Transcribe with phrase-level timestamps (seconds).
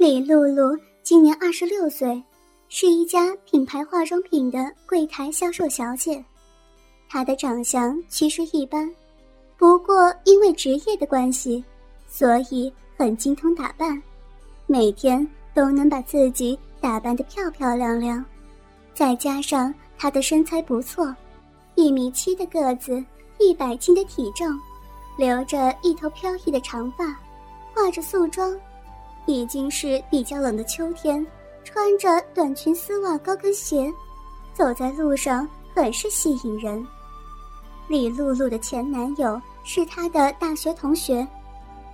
[0.00, 2.22] 李露露今年二十六岁，
[2.70, 6.24] 是一家品牌化妆品的柜台销售小姐。
[7.06, 8.90] 她的长相其实一般，
[9.58, 11.62] 不过因为职业的关系，
[12.08, 14.02] 所以很精通打扮，
[14.66, 18.24] 每天都能把自己打扮得漂漂亮亮。
[18.94, 21.14] 再加上她的身材不错，
[21.74, 23.04] 一米七的个子，
[23.38, 24.48] 一百斤的体重，
[25.18, 27.04] 留着一头飘逸的长发，
[27.74, 28.58] 化着素妆。
[29.30, 31.26] 已经是比较冷的秋天，
[31.64, 33.92] 穿着短裙丝袜高跟鞋，
[34.54, 36.86] 走在路上很是吸引人。
[37.88, 41.26] 李露露的前男友是她的大学同学，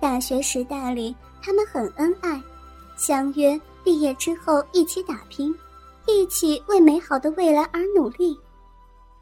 [0.00, 2.40] 大学时代里他们很恩爱，
[2.96, 5.54] 相约毕业之后一起打拼，
[6.06, 8.38] 一起为美好的未来而努力。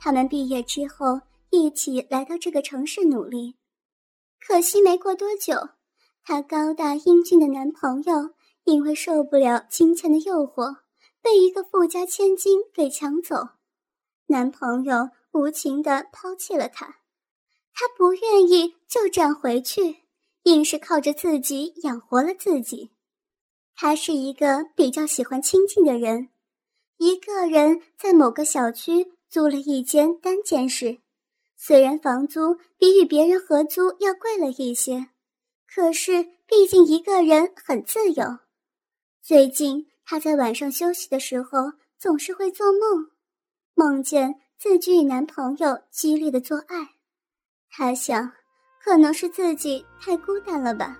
[0.00, 3.56] 他们毕业之后一起来到这个城市努力，
[4.46, 5.54] 可惜没过多久。
[6.30, 10.80] 她高大英俊的男朋友因为受不了金钱的诱惑，
[11.22, 13.36] 被一个富家千金给抢走。
[14.26, 16.98] 男朋友无情地抛弃了她，
[17.72, 20.02] 她不愿意就这样回去，
[20.42, 22.90] 硬是靠着自己养活了自己。
[23.74, 26.28] 她是一个比较喜欢清静的人，
[26.98, 30.98] 一个人在某个小区租了一间单间室，
[31.56, 35.08] 虽然房租比与别人合租要贵了一些。
[35.70, 38.38] 可是，毕竟一个人很自由。
[39.22, 43.10] 最近，她在晚上休息的时候，总是会做梦，
[43.74, 46.94] 梦见自己与男朋友激烈的做爱。
[47.70, 48.32] 她想，
[48.82, 50.98] 可能是自己太孤单了吧。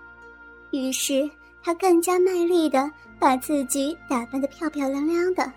[0.71, 1.29] 于是，
[1.63, 5.51] 她更加卖力的把自己打扮的漂漂亮亮的，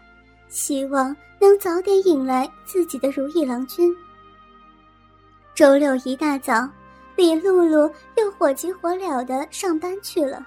[0.47, 3.93] 希望能早点引来自己的如意郎君。
[5.53, 6.67] 周六一大早。
[7.17, 7.91] 李露露
[8.41, 10.43] 火急火燎的上班去了。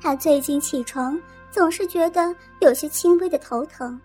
[0.00, 1.16] 他最近起床
[1.52, 3.96] 总是觉得有些轻微的头疼，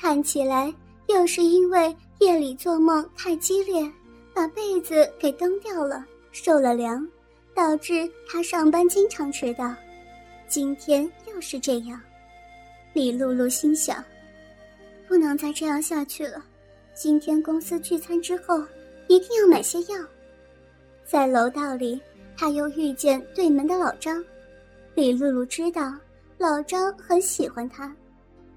[0.00, 0.74] 看起来
[1.08, 3.86] 又是因为夜里做梦太激烈，
[4.32, 7.06] 把被子给蹬掉了，受了凉，
[7.54, 9.74] 导致他上班经常迟到。
[10.48, 12.00] 今天又是这样，
[12.94, 14.02] 李露露心想：
[15.06, 16.42] 不能再这样下去了。
[16.94, 18.58] 今天公司聚餐之后，
[19.06, 20.02] 一定要买些药。
[21.04, 22.00] 在楼道里，
[22.36, 24.24] 他又遇见对门的老张。
[24.94, 25.92] 李露露知道
[26.38, 27.94] 老张很喜欢他，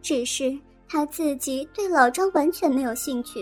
[0.02, 3.40] 只是他自己对老张完全没有兴趣。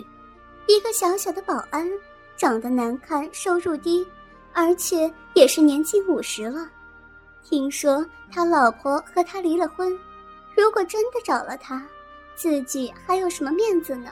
[0.67, 1.89] 一个小小的保安，
[2.37, 4.05] 长得难看，收入低，
[4.53, 6.69] 而且也是年近五十了。
[7.43, 9.91] 听说他老婆和他离了婚，
[10.55, 11.85] 如果真的找了他，
[12.35, 14.11] 自己还有什么面子呢？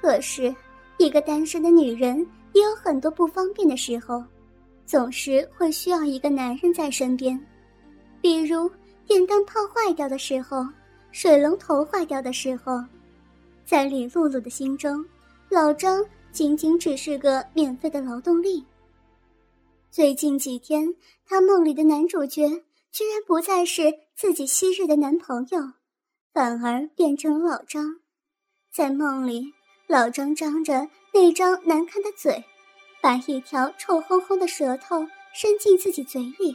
[0.00, 0.54] 可是，
[0.96, 2.26] 一个单身的女人。
[2.54, 4.24] 也有很多不方便的时候，
[4.88, 7.38] 总是会需要一个男人在身边，
[8.22, 8.70] 比如
[9.06, 10.66] 电灯泡坏掉的时候，
[11.12, 12.82] 水龙头坏掉的时候，
[13.66, 15.04] 在李露露的心中，
[15.50, 18.64] 老张仅仅只是个免费的劳动力。
[19.90, 20.94] 最近几天，
[21.26, 22.48] 她梦里的男主角
[22.90, 25.60] 居然不再是自己昔日的男朋友，
[26.32, 28.00] 反而变成了老张，
[28.72, 29.52] 在梦里。
[29.86, 32.44] 老张张着那张难看的嘴，
[33.08, 36.54] 把一条臭烘烘的舌头伸进自己嘴里，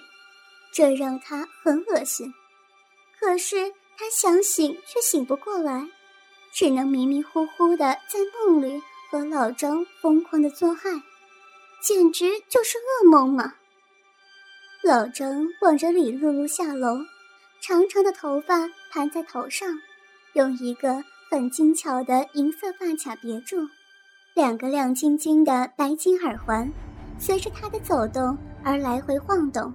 [0.71, 2.31] 这让他很恶心。
[3.19, 5.87] 可是他想醒却醒不过来，
[6.51, 11.01] 只能迷迷糊糊的在梦里和老张疯狂的做爱，
[11.81, 13.55] 简直就是噩梦嘛。
[14.83, 16.99] 老张望着李露露下楼，
[17.61, 19.67] 长长的头发盘在头上，
[20.33, 21.03] 用一个。
[21.31, 23.67] 很精巧的银色发卡别住，
[24.35, 26.67] 两个亮晶晶的白金耳环，
[27.19, 29.71] 随着她的走动而来回晃动。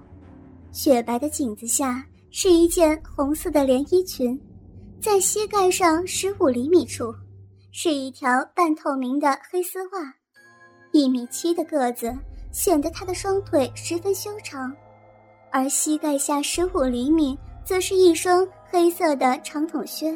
[0.73, 4.37] 雪白的颈子下是一件红色的连衣裙，
[5.01, 7.15] 在膝盖上十五厘米处，
[7.71, 10.13] 是一条半透明的黑丝袜。
[10.91, 12.13] 一米七的个子
[12.51, 14.75] 显得她的双腿十分修长，
[15.51, 20.13] 而膝盖下十五厘米则是一双黑色的长筒靴。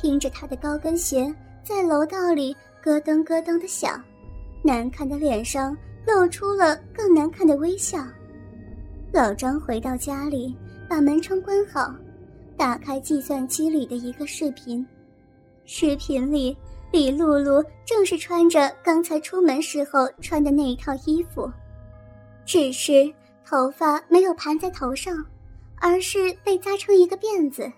[0.00, 1.32] 听着他的高跟鞋
[1.62, 4.02] 在楼道里咯噔咯噔的响，
[4.62, 8.04] 难看的脸上露出了更难看的微笑。
[9.12, 10.56] 老张回到家里，
[10.88, 11.94] 把门窗关好，
[12.56, 14.84] 打开计算机里的一个视频。
[15.64, 16.56] 视频里，
[16.90, 21.48] 李露露正是穿着刚才出门时候穿的那一套衣服，
[22.44, 23.12] 只是
[23.46, 25.24] 头发没有盘在头上，
[25.76, 27.70] 而是被扎成一个辫子。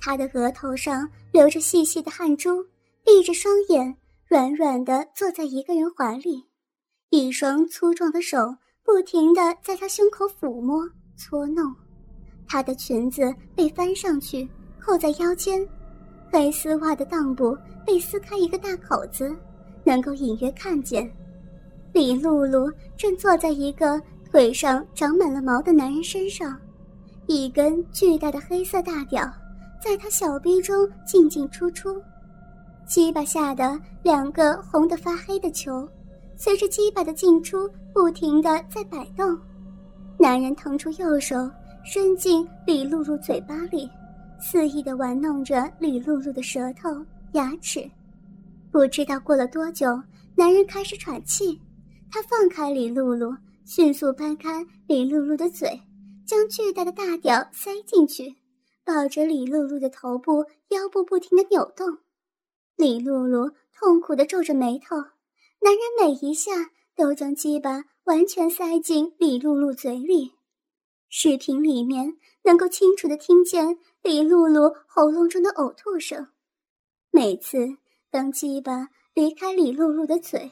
[0.00, 2.64] 她的额头上流着细细的汗珠，
[3.04, 3.96] 闭着双眼，
[4.30, 6.44] 软软的坐在一个人怀里，
[7.08, 8.38] 一双粗壮的手
[8.84, 11.74] 不停的在她胸口抚摸、搓弄。
[12.46, 14.48] 她的裙子被翻上去，
[14.78, 15.66] 扣在腰间，
[16.30, 19.36] 黑丝袜的裆部被撕开一个大口子，
[19.82, 21.12] 能够隐约看见。
[21.92, 24.00] 李露露正坐在一个
[24.30, 26.56] 腿上长满了毛的男人身上，
[27.26, 29.28] 一根巨大的黑色大屌
[29.82, 32.00] 在她小臂中进进出出，
[32.90, 35.88] 鸡巴下的两个红得发黑的球，
[36.36, 39.38] 随着鸡巴的进出不停地在摆动。
[40.18, 41.36] 男人腾出右手
[41.84, 43.88] 伸进李露露嘴巴里，
[44.40, 46.90] 肆意地玩弄着李露露的舌头、
[47.34, 47.88] 牙齿。
[48.72, 49.86] 不知道过了多久，
[50.34, 51.56] 男人开始喘气。
[52.10, 53.32] 他放开李露露，
[53.64, 55.80] 迅速掰开李露露的嘴，
[56.26, 58.34] 将巨大的大屌塞进去，
[58.84, 61.86] 抱着李露露的头部、腰部不停的扭动。
[62.80, 64.96] 李露露痛苦的皱着眉头，
[65.60, 70.32] 男人每一下都将鸡巴完全塞进李露露嘴里。
[71.10, 76.28] 视频里面能够清楚的听见李露露喉咙中的呕吐声。
[77.10, 77.58] 每次
[78.10, 80.50] 当鸡巴离开李露露的嘴。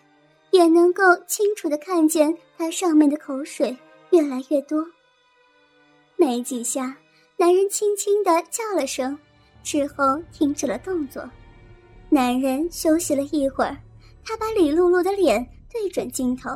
[0.50, 3.76] 也能够清楚的看见他上面的口水
[4.10, 4.82] 越来越多。
[6.16, 6.96] 没几下，
[7.36, 9.18] 男人轻轻的叫了声，
[9.62, 11.22] 之后停止了动作。
[12.10, 13.76] 男人休息了一会儿，
[14.24, 16.50] 他把李露露的脸对准镜头。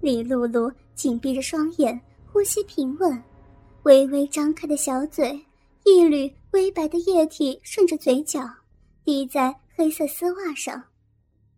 [0.00, 2.00] 李露露紧闭着双眼，
[2.32, 3.22] 呼吸平稳，
[3.82, 5.38] 微微张开的小嘴，
[5.84, 8.40] 一缕微白的液体顺着嘴角
[9.04, 10.82] 滴在黑色丝袜上。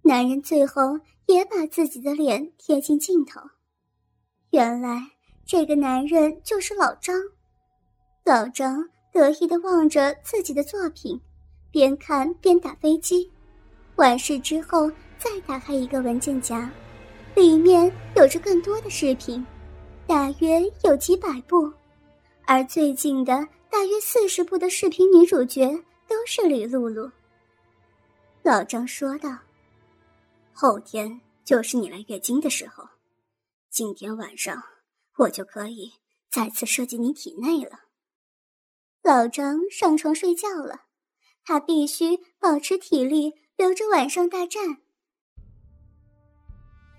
[0.02, 0.98] 男人最后。
[1.28, 3.38] 也把自己的脸贴近镜头。
[4.48, 5.02] 原来
[5.44, 7.14] 这个男人就是老张。
[8.24, 11.20] 老张得意的望着自己的作品，
[11.70, 13.30] 边看边打飞机。
[13.96, 16.70] 完事之后，再打开一个文件夹，
[17.34, 19.44] 里面有着更多的视频，
[20.06, 21.72] 大约有几百部，
[22.46, 25.68] 而最近的大约四十部的视频女主角
[26.06, 27.10] 都是李露露。
[28.42, 29.36] 老张说道。
[30.52, 32.84] 后天就是你来月经的时候，
[33.70, 34.60] 今天晚上
[35.16, 35.92] 我就可以
[36.30, 37.80] 再次射进你体内了。
[39.02, 40.82] 老张上床睡觉了，
[41.48, 44.62] 他必须保持体力，留着晚上大战。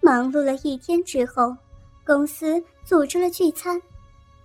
[0.01, 1.55] 忙碌了一天之后，
[2.03, 3.79] 公司组织了聚餐，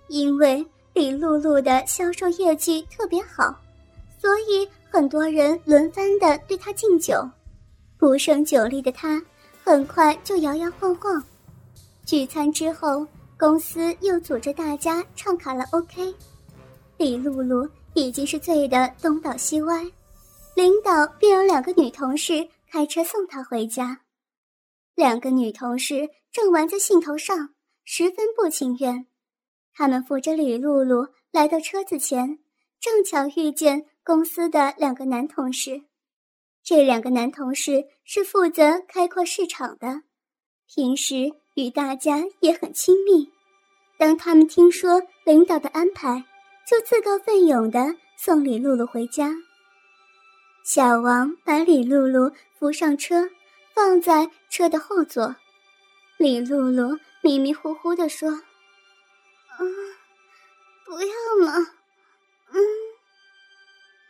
[0.09, 0.63] 因为
[0.93, 3.59] 李露露的销售业绩特别好，
[4.21, 7.27] 所以很多人轮番的对她敬酒。
[7.97, 9.19] 不胜酒力的他，
[9.63, 11.19] 很快就摇摇晃晃。
[12.05, 13.07] 聚餐之后，
[13.39, 16.13] 公司又组织大家唱卡拉 OK。
[16.97, 19.83] 李露露已经是醉得东倒西歪，
[20.55, 24.01] 领导便有两个女同事开车送她回家。
[24.95, 27.53] 两个女同事正玩在兴头上，
[27.83, 29.05] 十分不情愿。
[29.73, 32.39] 他们扶着李露露来到车子前，
[32.79, 35.81] 正巧遇见公司的两个男同事。
[36.63, 40.03] 这两个男同事是负责开阔市场的，
[40.73, 43.29] 平时与大家也很亲密。
[43.97, 46.23] 当他们听说领导的安排，
[46.65, 49.35] 就自告奋勇的送李露露回家。
[50.65, 53.29] 小王把李露露扶上车，
[53.75, 55.35] 放在车的后座。
[56.17, 58.31] 李露露迷迷糊糊的说
[59.59, 59.65] ：“嗯，
[60.83, 61.67] 不要嘛，
[62.51, 62.59] 嗯。”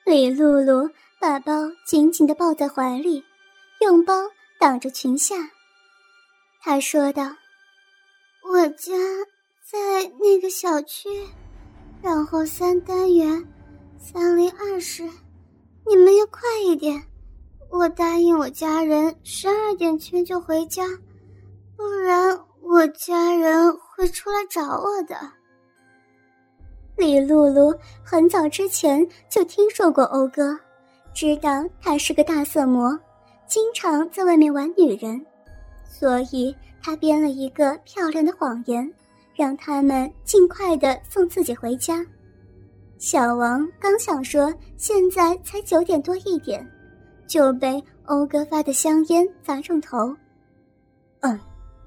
[0.07, 0.89] 李露露。
[1.17, 1.53] 把包
[1.87, 3.23] 紧紧的抱在怀里，
[3.81, 4.13] 用包
[4.59, 5.35] 挡着裙下。
[6.61, 7.35] 他说道
[8.43, 8.93] ：“我家
[9.63, 11.09] 在那个小区，
[12.03, 13.43] 然后三单元，
[13.97, 15.09] 三零二室。
[15.87, 17.01] 你们要快一点，
[17.69, 20.83] 我答应我家人十二点前就回家，
[21.77, 25.15] 不然我家人会出来找我的。”
[26.97, 27.73] 李露露
[28.03, 30.57] 很早之前就听说过欧哥。
[31.13, 32.99] 知道他是个大色魔，
[33.47, 35.25] 经常在外面玩女人，
[35.87, 38.91] 所以他编了一个漂亮的谎言，
[39.33, 42.05] 让他们尽快的送自己回家。
[42.97, 46.65] 小王刚想说现在才九点多一点，
[47.27, 50.15] 就被欧哥发的香烟砸中头。
[51.19, 51.39] 嗯，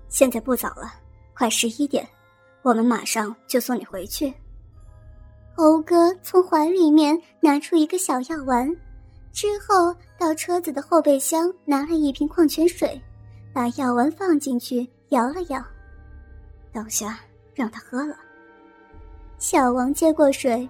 [0.08, 0.92] 现在不早了，
[1.34, 2.06] 快十一点，
[2.62, 4.32] 我们马上就送你回去。
[5.56, 8.68] 欧哥从怀里面拿出一个小药丸。
[9.32, 13.00] 之后到车子的后备箱拿了一瓶矿泉水，
[13.52, 15.62] 把药丸放进去，摇了摇，
[16.72, 17.20] 等下
[17.54, 18.16] 让他喝了。
[19.38, 20.68] 小王接过水，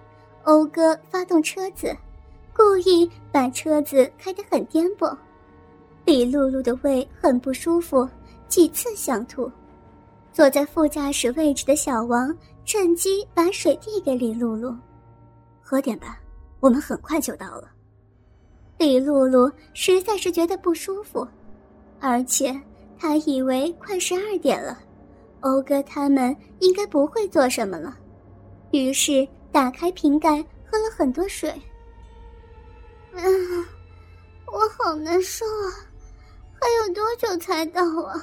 [0.49, 1.95] 欧哥发动车子，
[2.57, 5.14] 故意把车子开得很颠簸。
[6.07, 8.09] 李露露的胃很不舒服，
[8.49, 9.52] 几次想吐，
[10.33, 14.75] 坐在副驾驶位置的小王趁机把水递给李露露
[15.61, 16.19] ：“喝点吧，
[16.61, 17.71] 我们很快就到了。”
[18.78, 21.28] 李露露实在是觉得不舒服，
[22.00, 22.59] 而且
[22.99, 24.78] 她以为快十二点了，
[25.40, 27.99] 欧哥他们应该不会做什么了，
[28.71, 30.36] 于是打开瓶盖
[30.70, 31.52] 喝了很多水。
[33.12, 33.66] 嗯，
[34.46, 35.66] 我好难受啊，
[36.60, 38.22] 还有多久才到啊？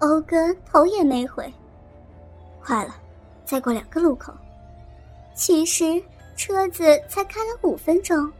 [0.00, 1.50] 欧哥头也没回。
[2.62, 2.96] 快了，
[3.46, 4.30] 再过两个路口。
[5.34, 5.84] 其实
[6.36, 8.30] 车子才开了五分钟，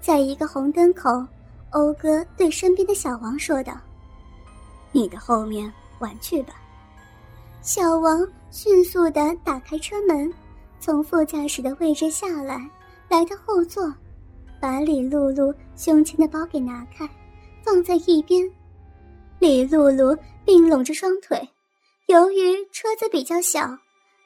[0.00, 1.24] 在一个红灯口，
[1.70, 3.72] 欧哥对身边的小王说道
[4.90, 6.54] ：“你的后面玩去吧。”
[7.62, 10.34] 小王迅速的打开车门，
[10.86, 12.70] 从副驾驶的位置下来，
[13.08, 13.92] 来到后座，
[14.60, 17.04] 把李露露胸前的包给拿开，
[17.64, 18.48] 放在一边。
[19.40, 21.48] 李露露并拢着双腿，
[22.06, 23.76] 由于车子比较小，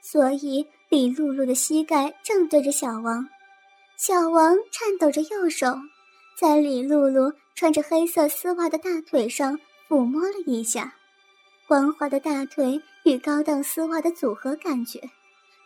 [0.03, 3.27] 所以李露露的膝盖正对着小王。
[3.97, 5.75] 小王颤抖着右手，
[6.39, 10.93] 在李露露穿着黑色丝袜的大腿上抚摸了一下，
[11.67, 15.01] 光滑的大腿与高档丝袜的组合感觉，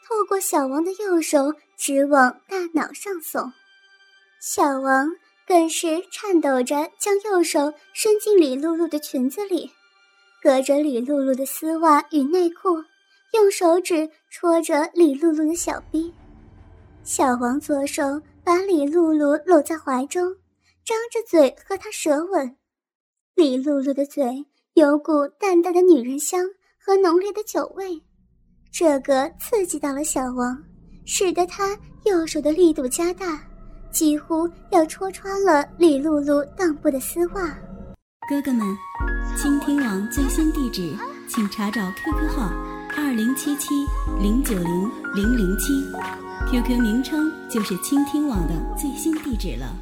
[0.07, 3.53] 透过小王的右手直往大脑上送。
[4.41, 5.09] 小王。
[5.47, 9.71] 更是颤抖着将右手伸进李露露的裙子里，
[10.43, 12.83] 隔着李露露的丝袜与内裤，
[13.35, 16.11] 用手指戳着李露露的小臂。
[17.03, 18.03] 小王左手
[18.43, 20.35] 把李露露搂在怀中，
[20.83, 22.57] 张着嘴和她舌吻。
[23.35, 28.01] 李露露的嘴有股淡淡的女人香和浓烈的酒味，
[28.77, 30.59] 这个刺激到了小王，
[31.05, 33.41] 使得他右手的力度加大。
[33.93, 37.57] 几乎要戳穿了李露露裆部的丝袜。
[38.29, 38.67] 哥哥们，
[39.37, 40.93] 倾听网最新地址，
[41.29, 42.51] 请查找 QQ 号
[42.97, 43.69] 二零七七
[44.21, 45.73] 零九零零零七
[46.51, 49.73] ，QQ 名称就是倾听网的最新地址了。